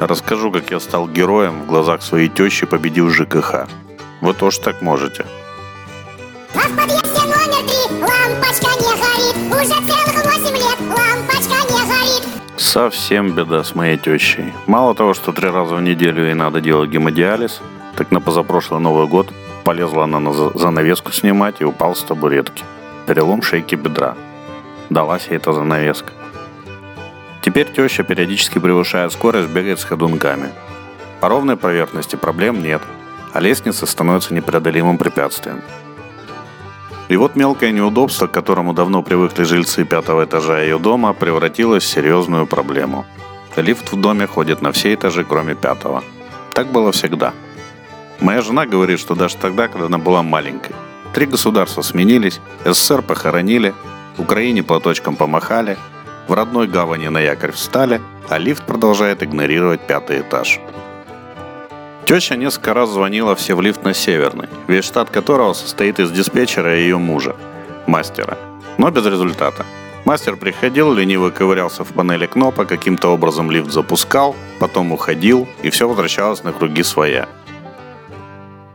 [0.00, 3.66] Расскажу, как я стал героем в глазах своей тещи, победив ЖКХ.
[4.22, 5.26] Вы тоже так можете.
[6.54, 12.28] А в подъезде номер три лампочка не горит Уже целых восемь лет лампочка не горит
[12.56, 14.52] Совсем беда с моей тещей.
[14.66, 17.60] Мало того, что три раза в неделю ей надо делать гемодиализ,
[17.96, 19.28] так на позапрошлый Новый год
[19.64, 22.64] полезла она на за- занавеску снимать и упал с табуретки.
[23.06, 24.14] Перелом шейки бедра.
[24.88, 26.12] Далась ей эта занавеска.
[27.42, 30.50] Теперь теща периодически превышает скорость, бегает с ходунками.
[31.20, 32.82] По ровной поверхности проблем нет,
[33.32, 35.62] а лестница становится непреодолимым препятствием.
[37.08, 41.88] И вот мелкое неудобство, к которому давно привыкли жильцы пятого этажа ее дома, превратилось в
[41.88, 43.04] серьезную проблему.
[43.56, 46.04] Лифт в доме ходит на все этажи, кроме пятого.
[46.54, 47.32] Так было всегда.
[48.20, 50.74] Моя жена говорит, что даже тогда, когда она была маленькой.
[51.12, 53.74] Три государства сменились, СССР похоронили,
[54.18, 55.78] Украине платочком помахали,
[56.30, 60.60] в родной гавани на якорь встали, а лифт продолжает игнорировать пятый этаж.
[62.06, 66.76] Теща несколько раз звонила все в лифт на Северный, весь штат которого состоит из диспетчера
[66.76, 67.34] и ее мужа,
[67.88, 68.38] мастера.
[68.78, 69.66] Но без результата.
[70.04, 75.88] Мастер приходил, лениво ковырялся в панели кнопок, каким-то образом лифт запускал, потом уходил, и все
[75.88, 77.28] возвращалось на круги своя.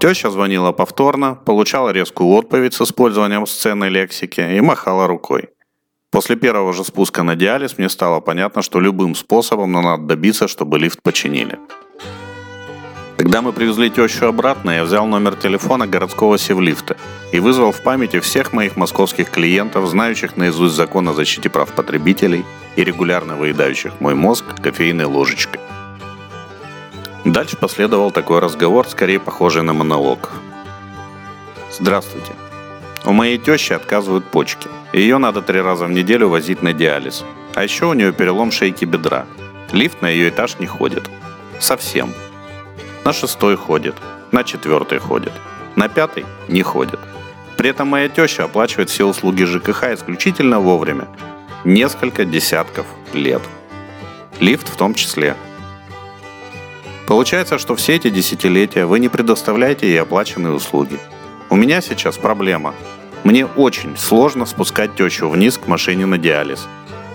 [0.00, 5.55] Теща звонила повторно, получала резкую отповедь с использованием сценной лексики и махала рукой.
[6.10, 10.48] После первого же спуска на диализ мне стало понятно, что любым способом нам надо добиться,
[10.48, 11.58] чтобы лифт починили.
[13.16, 16.96] Когда мы привезли тещу обратно, я взял номер телефона городского севлифта
[17.32, 22.44] и вызвал в памяти всех моих московских клиентов, знающих наизусть закон о защите прав потребителей
[22.76, 25.60] и регулярно выедающих мой мозг кофейной ложечкой.
[27.24, 30.30] Дальше последовал такой разговор, скорее похожий на монолог.
[31.72, 32.32] Здравствуйте.
[33.06, 34.68] У моей тещи отказывают почки.
[34.92, 37.24] Ее надо три раза в неделю возить на диализ.
[37.54, 39.26] А еще у нее перелом шейки бедра.
[39.70, 41.08] Лифт на ее этаж не ходит.
[41.60, 42.12] Совсем.
[43.04, 43.94] На шестой ходит.
[44.32, 45.32] На четвертый ходит.
[45.76, 46.98] На пятый не ходит.
[47.56, 51.06] При этом моя теща оплачивает все услуги ЖКХ исключительно вовремя.
[51.64, 53.42] Несколько десятков лет.
[54.40, 55.36] Лифт в том числе.
[57.06, 60.98] Получается, что все эти десятилетия вы не предоставляете ей оплаченные услуги.
[61.48, 62.74] У меня сейчас проблема.
[63.26, 66.68] Мне очень сложно спускать тещу вниз к машине на диализ.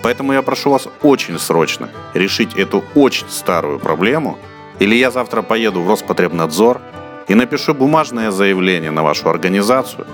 [0.03, 4.37] Поэтому я прошу вас очень срочно решить эту очень старую проблему,
[4.79, 6.81] или я завтра поеду в Роспотребнадзор
[7.29, 10.05] и напишу бумажное заявление на вашу организацию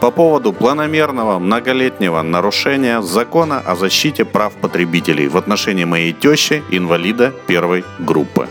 [0.00, 7.32] по поводу планомерного многолетнего нарушения закона о защите прав потребителей в отношении моей тещи, инвалида
[7.46, 8.46] первой группы.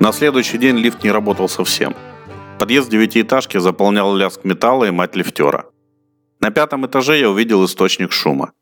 [0.00, 1.94] На следующий день лифт не работал совсем.
[2.62, 5.64] Подъезд девятиэтажки заполнял лязг металла и мать лифтера.
[6.38, 8.52] На пятом этаже я увидел источник шума.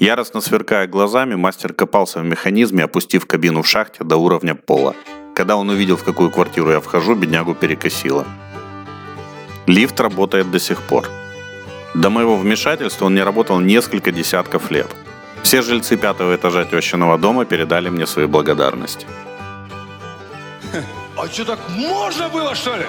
[0.00, 4.96] Яростно сверкая глазами, мастер копался в механизме, опустив кабину в шахте до уровня пола.
[5.32, 8.26] Когда он увидел, в какую квартиру я вхожу, беднягу перекосило.
[9.68, 11.06] Лифт работает до сих пор.
[11.94, 14.88] До моего вмешательства он не работал несколько десятков лет.
[15.44, 19.06] Все жильцы пятого этажа тещиного дома передали мне свои благодарности.
[21.16, 22.86] А что так можно было, что ли?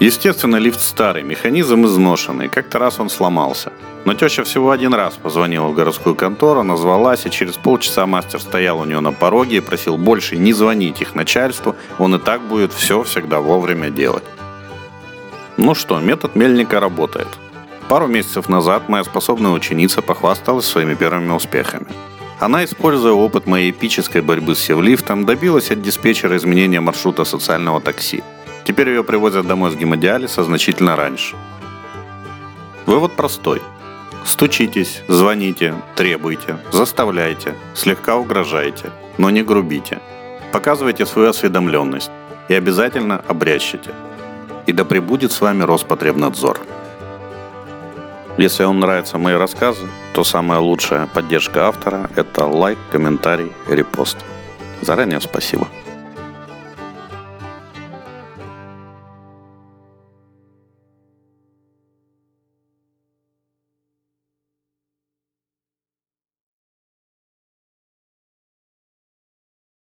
[0.00, 3.72] Естественно, лифт старый, механизм изношенный, как-то раз он сломался.
[4.04, 8.78] Но теща всего один раз позвонила в городскую контору, назвалась, и через полчаса мастер стоял
[8.78, 12.72] у нее на пороге и просил больше не звонить их начальству, он и так будет
[12.72, 14.24] все всегда вовремя делать.
[15.56, 17.28] Ну что, метод мельника работает.
[17.88, 21.86] Пару месяцев назад моя способная ученица похвасталась своими первыми успехами.
[22.38, 28.22] Она, используя опыт моей эпической борьбы с севлифтом, добилась от диспетчера изменения маршрута социального такси.
[28.64, 31.36] Теперь ее привозят домой с гемодиализа значительно раньше.
[32.84, 33.62] Вывод простой.
[34.24, 40.00] Стучитесь, звоните, требуйте, заставляйте, слегка угрожайте, но не грубите.
[40.52, 42.10] Показывайте свою осведомленность
[42.48, 43.94] и обязательно обрящите.
[44.66, 46.58] И да пребудет с вами Роспотребнадзор.
[48.38, 54.18] Если вам нравятся мои рассказы, то самая лучшая поддержка автора– это лайк, комментарий, репост.
[54.82, 55.68] Заранее спасибо.